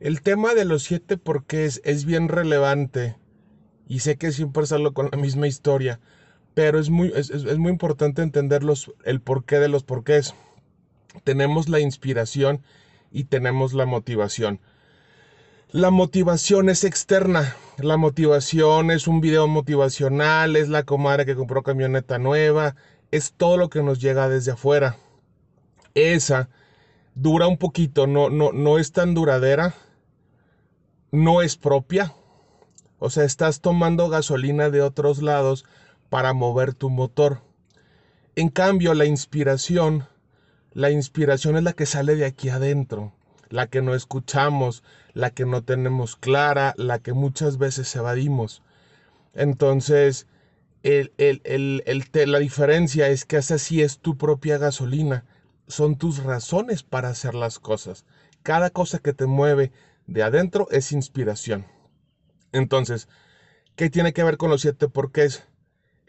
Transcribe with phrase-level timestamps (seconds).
[0.00, 3.16] El tema de los siete porqués es bien relevante
[3.88, 5.98] y sé que siempre salgo con la misma historia,
[6.54, 10.36] pero es muy, es, muy importante entender los, el porqué de los porqués.
[11.24, 12.62] Tenemos la inspiración
[13.10, 14.60] y tenemos la motivación.
[15.72, 17.56] La motivación es externa.
[17.78, 22.76] La motivación es un video motivacional, es la comadre que compró camioneta nueva,
[23.10, 24.96] es todo lo que nos llega desde afuera.
[25.94, 26.50] Esa
[27.16, 29.74] dura un poquito, no, no, no es tan duradera,
[31.10, 32.14] no es propia.
[32.98, 35.64] O sea, estás tomando gasolina de otros lados
[36.10, 37.42] para mover tu motor.
[38.34, 40.06] En cambio, la inspiración,
[40.72, 43.12] la inspiración es la que sale de aquí adentro,
[43.48, 44.82] la que no escuchamos,
[45.12, 48.62] la que no tenemos clara, la que muchas veces evadimos.
[49.34, 50.26] Entonces,
[50.82, 51.12] el,
[52.14, 55.24] la diferencia es que esa sí es tu propia gasolina,
[55.66, 58.04] son tus razones para hacer las cosas.
[58.42, 59.72] Cada cosa que te mueve
[60.08, 61.66] de adentro es inspiración.
[62.50, 63.08] Entonces,
[63.76, 65.44] ¿qué tiene que ver con los siete porqués?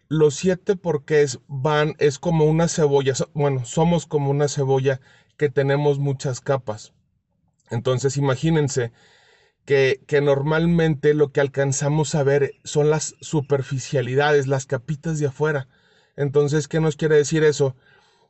[0.07, 5.01] Los siete porqués van, es como una cebolla, bueno, somos como una cebolla
[5.37, 6.93] que tenemos muchas capas.
[7.69, 8.91] Entonces, imagínense
[9.65, 15.67] que, que, normalmente lo que alcanzamos a ver son las superficialidades, las capitas de afuera.
[16.15, 17.75] Entonces, ¿qué nos quiere decir eso?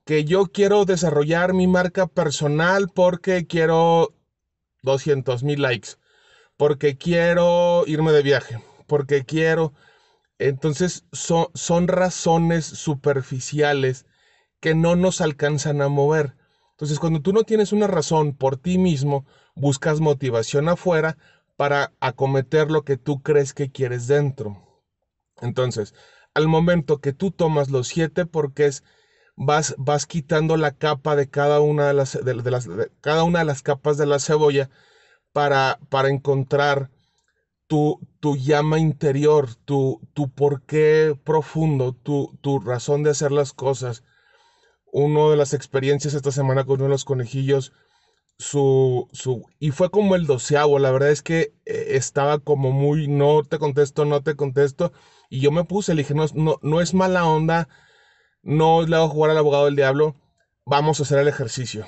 [0.03, 4.18] Que yo quiero desarrollar mi marca personal porque quiero
[4.83, 5.97] 200 mil likes,
[6.57, 9.73] porque quiero irme de viaje, porque quiero...
[10.39, 14.05] Entonces son, razones superficiales
[14.61, 16.37] que no nos alcanzan a mover.
[16.71, 21.17] Entonces cuando tú no tienes una razón por ti mismo, buscas motivación afuera
[21.57, 24.81] para acometer lo que tú crees que quieres dentro.
[25.41, 25.93] Entonces,
[26.33, 28.83] al momento que tú tomas los siete porqués,
[29.39, 32.67] vas, vas quitando la capa de cada una de las, de, las
[33.01, 34.69] cada una de las capas de la cebolla
[35.31, 36.91] para, para encontrar
[37.67, 44.03] tu, tu, llama interior, tu, tu porqué profundo, tu, tu razón de hacer las cosas.
[44.91, 47.71] Una de las experiencias esta semana con uno de los conejillos,
[48.39, 53.07] su, su, y fue como el doceavo, la verdad es que eh, estaba como muy,
[53.07, 54.91] no te contesto, no te contesto,
[55.29, 57.69] y yo me puse, le dije, no, no, no es mala onda,
[58.49, 60.15] no le hago jugar al abogado del diablo,
[60.65, 61.85] vamos a hacer el ejercicio.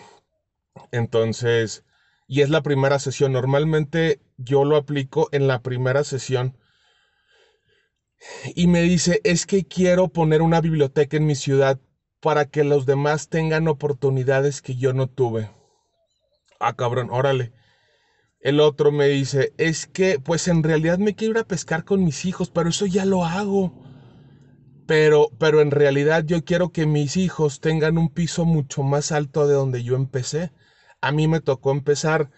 [0.92, 1.84] Entonces,
[2.28, 3.32] y es la primera sesión.
[3.32, 6.56] Normalmente yo lo aplico en la primera sesión.
[8.54, 11.80] Y me dice, es que quiero poner una biblioteca en mi ciudad
[12.20, 15.50] para que los demás tengan oportunidades que yo no tuve.
[16.60, 17.54] Ah, cabrón, órale.
[18.40, 22.04] El otro me dice, es que, pues en realidad me quiero ir a pescar con
[22.04, 23.81] mis hijos, pero eso ya lo hago
[24.92, 29.48] pero, pero en realidad yo quiero que mis hijos tengan un piso mucho más alto
[29.48, 30.52] de donde yo empecé.
[31.00, 32.30] A mí me tocó empezar,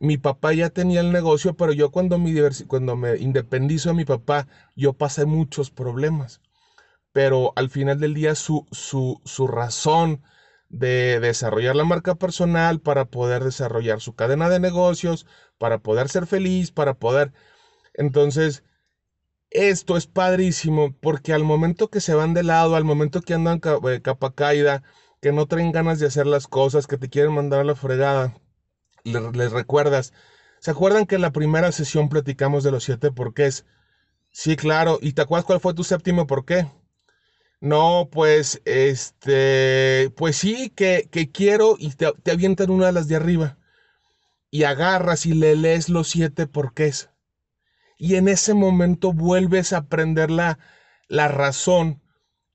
[0.00, 4.94] mi papá ya tenía el negocio, pero yo cuando me, independizo de mi papá, yo
[4.94, 6.40] pasé muchos problemas.
[7.12, 10.24] Pero al final del día su, su, su razón
[10.68, 15.26] de desarrollar la marca personal para poder desarrollar su cadena de negocios,
[15.58, 17.32] para poder ser feliz, para poder...
[17.94, 18.64] Entonces,
[19.50, 23.60] esto es padrísimo porque al momento que se van de lado, al momento que andan
[23.88, 24.82] eh, capa caída,
[25.20, 28.34] que no traen ganas de hacer las cosas, que te quieren mandar a la fregada,
[29.04, 30.12] les, recuerdas.
[30.60, 33.66] ¿Se acuerdan que en la primera sesión platicamos de los siete porqués?
[34.30, 34.98] Sí, claro.
[35.02, 36.66] ¿Y te acuerdas cuál fue tu séptimo porqué?
[37.60, 43.08] No, pues, este, pues sí, que, que quiero y te, te avientan una de las
[43.08, 43.58] de arriba.
[44.50, 47.09] Y agarras y le lees los siete porqués
[48.00, 50.58] y en ese momento vuelves a aprender la,
[51.06, 52.02] la razón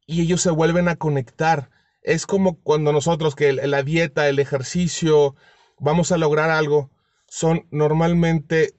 [0.07, 1.69] y ellos se vuelven a conectar.
[2.01, 5.35] Es como cuando nosotros que la dieta, el ejercicio,
[5.77, 6.89] vamos a lograr algo,
[7.27, 8.73] son normalmente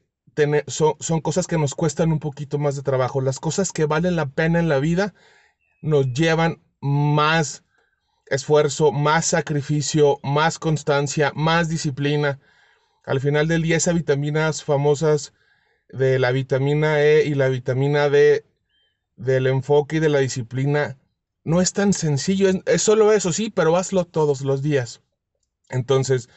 [0.67, 3.21] son, son cosas que nos cuestan un poquito más de trabajo.
[3.21, 5.15] Las cosas que valen la pena en la vida
[5.83, 7.63] nos llevan más
[8.27, 12.41] esfuerzo, más sacrificio, más constancia, más disciplina.
[13.05, 15.33] Al final del día, esas vitaminas famosas
[15.89, 18.45] de la vitamina E y la vitamina D,
[19.17, 20.99] del enfoque y de la disciplina,
[21.45, 22.51] no es tan sencillo.
[22.67, 25.03] Es, solo eso, sí, pero hazlo todos los días.
[25.69, 26.29] Entonces,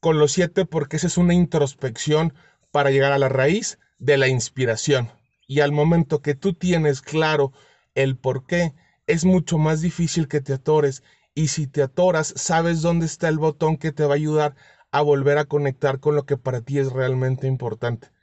[0.00, 2.34] con los siete, porque esa es una introspección
[2.70, 5.10] para llegar a la raíz de la inspiración.
[5.46, 7.52] Y al momento que tú tienes claro
[7.94, 8.74] el por qué,
[9.06, 11.02] es mucho más difícil que te atores.
[11.34, 14.56] Y si te atoras, sabes dónde está el botón que te va a ayudar
[14.92, 18.13] a volver a conectar con lo que para ti es realmente importante.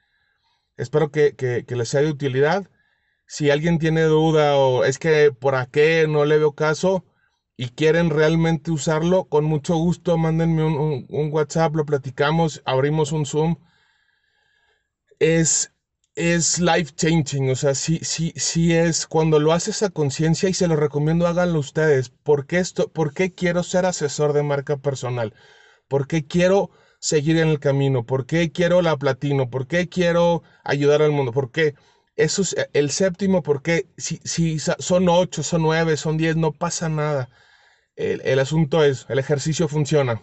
[0.82, 1.36] Espero que,
[1.68, 2.70] les sea de utilidad.
[3.28, 7.06] Si alguien tiene duda o es que por qué no le veo caso
[7.58, 13.26] y quieren realmente usarlo, con mucho gusto mándenme un, un WhatsApp, lo platicamos, abrimos un
[13.26, 13.58] Zoom
[15.22, 15.72] es,
[16.16, 20.54] es life changing, o sea, sí, sí, sí es cuando lo haces a conciencia y
[20.54, 22.10] se lo recomiendo háganlo ustedes.
[22.10, 25.34] ¿Por qué, esto, ¿Por qué quiero ser asesor de marca personal?
[25.88, 28.06] ¿Por qué quiero seguir en el camino?
[28.06, 29.50] ¿Por qué quiero la platino?
[29.52, 31.34] ¿Por qué quiero ayudar al mundo?
[31.34, 31.76] ¿Por qué?
[32.16, 36.90] Eso es el séptimo, porque si, si son ocho, son nueve, son diez, no pasa
[36.90, 37.30] nada.
[37.96, 40.22] El, el asunto es, el ejercicio funciona.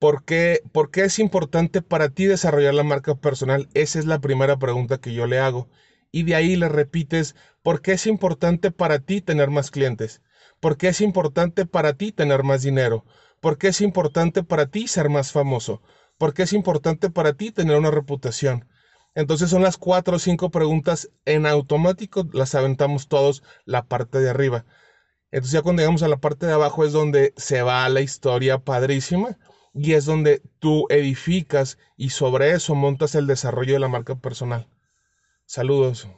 [0.00, 3.68] ¿Por qué, ¿Por qué es importante para ti desarrollar la marca personal?
[3.74, 5.68] Esa es la primera pregunta que yo le hago.
[6.10, 10.22] Y de ahí le repites, ¿por qué es importante para ti tener más clientes?
[10.58, 13.04] ¿Por qué es importante para ti tener más dinero?
[13.40, 15.82] ¿Por qué es importante para ti ser más famoso?
[16.18, 18.68] ¿Por qué es importante para ti tener una reputación?
[19.14, 24.30] Entonces son las cuatro o cinco preguntas en automático, las aventamos todos la parte de
[24.30, 24.66] arriba.
[25.30, 28.58] Entonces ya cuando llegamos a la parte de abajo es donde se va la historia
[28.58, 29.38] padrísima
[29.74, 34.68] y es donde tú edificas y sobre eso montas el desarrollo de la marca personal.
[35.46, 36.08] Saludos.